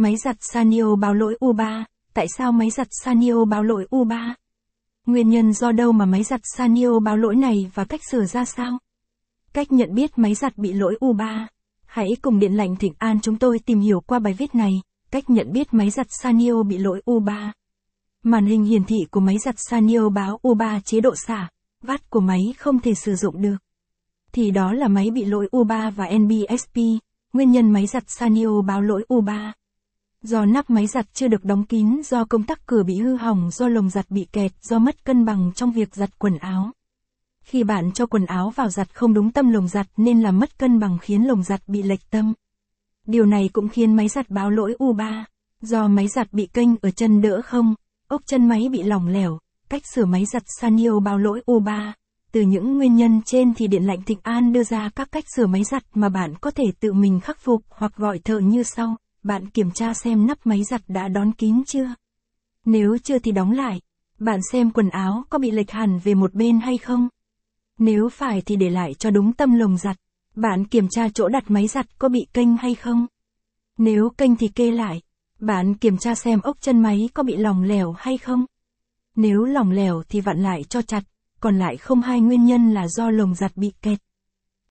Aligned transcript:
Máy 0.00 0.16
giặt 0.16 0.36
Sanyo 0.40 0.96
báo 0.96 1.14
lỗi 1.14 1.36
U3, 1.40 1.84
tại 2.14 2.26
sao 2.36 2.52
máy 2.52 2.70
giặt 2.70 2.88
Sanyo 2.90 3.44
báo 3.44 3.62
lỗi 3.62 3.86
U3? 3.90 4.34
Nguyên 5.06 5.30
nhân 5.30 5.52
do 5.52 5.72
đâu 5.72 5.92
mà 5.92 6.04
máy 6.04 6.22
giặt 6.22 6.40
Sanyo 6.56 6.98
báo 6.98 7.16
lỗi 7.16 7.36
này 7.36 7.70
và 7.74 7.84
cách 7.84 8.00
sửa 8.10 8.24
ra 8.24 8.44
sao? 8.44 8.78
Cách 9.52 9.72
nhận 9.72 9.94
biết 9.94 10.18
máy 10.18 10.34
giặt 10.34 10.58
bị 10.58 10.72
lỗi 10.72 10.96
U3. 11.00 11.46
Hãy 11.86 12.08
cùng 12.22 12.38
Điện 12.38 12.52
lạnh 12.52 12.76
Thịnh 12.76 12.92
An 12.98 13.20
chúng 13.20 13.36
tôi 13.36 13.58
tìm 13.58 13.80
hiểu 13.80 14.00
qua 14.00 14.18
bài 14.18 14.32
viết 14.38 14.54
này, 14.54 14.72
cách 15.10 15.30
nhận 15.30 15.52
biết 15.52 15.74
máy 15.74 15.90
giặt 15.90 16.06
Sanyo 16.10 16.62
bị 16.62 16.78
lỗi 16.78 17.02
U3. 17.06 17.50
Màn 18.22 18.46
hình 18.46 18.64
hiển 18.64 18.84
thị 18.84 18.98
của 19.10 19.20
máy 19.20 19.38
giặt 19.38 19.54
Sanyo 19.58 20.08
báo 20.08 20.38
U3 20.42 20.80
chế 20.80 21.00
độ 21.00 21.14
xả, 21.26 21.48
vát 21.82 22.10
của 22.10 22.20
máy 22.20 22.54
không 22.58 22.78
thể 22.78 22.94
sử 22.94 23.14
dụng 23.14 23.42
được. 23.42 23.56
Thì 24.32 24.50
đó 24.50 24.72
là 24.72 24.88
máy 24.88 25.10
bị 25.10 25.24
lỗi 25.24 25.48
U3 25.52 25.90
và 25.90 26.10
NBSP, 26.18 26.76
nguyên 27.32 27.50
nhân 27.50 27.70
máy 27.70 27.86
giặt 27.86 28.04
Sanyo 28.06 28.62
báo 28.66 28.82
lỗi 28.82 29.04
U3. 29.08 29.52
Do 30.22 30.44
nắp 30.44 30.70
máy 30.70 30.86
giặt 30.86 31.06
chưa 31.14 31.28
được 31.28 31.44
đóng 31.44 31.64
kín 31.64 32.00
do 32.04 32.24
công 32.24 32.42
tắc 32.42 32.66
cửa 32.66 32.82
bị 32.82 32.98
hư 32.98 33.16
hỏng 33.16 33.50
do 33.52 33.68
lồng 33.68 33.90
giặt 33.90 34.10
bị 34.10 34.26
kẹt 34.32 34.52
do 34.62 34.78
mất 34.78 35.04
cân 35.04 35.24
bằng 35.24 35.52
trong 35.54 35.72
việc 35.72 35.94
giặt 35.94 36.18
quần 36.18 36.38
áo. 36.38 36.70
Khi 37.42 37.64
bạn 37.64 37.92
cho 37.92 38.06
quần 38.06 38.26
áo 38.26 38.50
vào 38.50 38.68
giặt 38.68 38.94
không 38.94 39.14
đúng 39.14 39.32
tâm 39.32 39.50
lồng 39.50 39.68
giặt 39.68 39.86
nên 39.96 40.20
làm 40.20 40.38
mất 40.38 40.58
cân 40.58 40.78
bằng 40.78 40.98
khiến 40.98 41.22
lồng 41.22 41.42
giặt 41.42 41.60
bị 41.66 41.82
lệch 41.82 42.10
tâm. 42.10 42.34
Điều 43.06 43.26
này 43.26 43.50
cũng 43.52 43.68
khiến 43.68 43.96
máy 43.96 44.08
giặt 44.08 44.30
báo 44.30 44.50
lỗi 44.50 44.76
U3. 44.78 45.24
Do 45.60 45.88
máy 45.88 46.08
giặt 46.08 46.32
bị 46.32 46.46
kênh 46.46 46.68
ở 46.82 46.90
chân 46.90 47.22
đỡ 47.22 47.42
không, 47.44 47.74
ốc 48.08 48.22
chân 48.26 48.48
máy 48.48 48.68
bị 48.72 48.82
lỏng 48.82 49.08
lẻo, 49.08 49.38
cách 49.68 49.82
sửa 49.94 50.04
máy 50.04 50.24
giặt 50.32 50.42
Sanyo 50.60 51.00
báo 51.00 51.18
lỗi 51.18 51.42
U3. 51.46 51.92
Từ 52.32 52.40
những 52.40 52.78
nguyên 52.78 52.96
nhân 52.96 53.20
trên 53.24 53.54
thì 53.54 53.66
Điện 53.66 53.86
lạnh 53.86 54.02
Thịnh 54.02 54.18
An 54.22 54.52
đưa 54.52 54.64
ra 54.64 54.90
các 54.96 55.12
cách 55.12 55.24
sửa 55.36 55.46
máy 55.46 55.64
giặt 55.64 55.84
mà 55.94 56.08
bạn 56.08 56.34
có 56.40 56.50
thể 56.50 56.64
tự 56.80 56.92
mình 56.92 57.20
khắc 57.20 57.38
phục 57.40 57.62
hoặc 57.68 57.96
gọi 57.96 58.18
thợ 58.18 58.38
như 58.38 58.62
sau. 58.62 58.96
Bạn 59.22 59.50
kiểm 59.50 59.70
tra 59.70 59.94
xem 59.94 60.26
nắp 60.26 60.46
máy 60.46 60.64
giặt 60.64 60.82
đã 60.88 61.08
đón 61.08 61.32
kín 61.32 61.62
chưa. 61.66 61.94
Nếu 62.64 62.98
chưa 62.98 63.18
thì 63.18 63.32
đóng 63.32 63.52
lại. 63.52 63.80
Bạn 64.18 64.40
xem 64.52 64.70
quần 64.70 64.88
áo 64.88 65.24
có 65.30 65.38
bị 65.38 65.50
lệch 65.50 65.70
hẳn 65.70 65.98
về 65.98 66.14
một 66.14 66.34
bên 66.34 66.60
hay 66.60 66.78
không. 66.78 67.08
Nếu 67.78 68.08
phải 68.08 68.42
thì 68.46 68.56
để 68.56 68.70
lại 68.70 68.94
cho 68.94 69.10
đúng 69.10 69.32
tâm 69.32 69.54
lồng 69.54 69.76
giặt. 69.76 69.96
Bạn 70.34 70.64
kiểm 70.64 70.88
tra 70.88 71.08
chỗ 71.08 71.28
đặt 71.28 71.50
máy 71.50 71.66
giặt 71.66 71.98
có 71.98 72.08
bị 72.08 72.20
kênh 72.32 72.56
hay 72.56 72.74
không. 72.74 73.06
Nếu 73.78 74.10
kênh 74.18 74.36
thì 74.36 74.48
kê 74.48 74.70
lại. 74.70 75.02
Bạn 75.38 75.74
kiểm 75.74 75.98
tra 75.98 76.14
xem 76.14 76.40
ốc 76.40 76.56
chân 76.60 76.82
máy 76.82 77.08
có 77.14 77.22
bị 77.22 77.36
lỏng 77.36 77.62
lẻo 77.62 77.92
hay 77.92 78.18
không. 78.18 78.46
Nếu 79.16 79.44
lỏng 79.44 79.70
lẻo 79.70 80.02
thì 80.08 80.20
vặn 80.20 80.42
lại 80.42 80.64
cho 80.64 80.82
chặt, 80.82 81.04
còn 81.40 81.58
lại 81.58 81.76
không 81.76 82.00
hai 82.00 82.20
nguyên 82.20 82.44
nhân 82.44 82.70
là 82.70 82.88
do 82.88 83.10
lồng 83.10 83.34
giặt 83.34 83.56
bị 83.56 83.72
kẹt. 83.82 83.98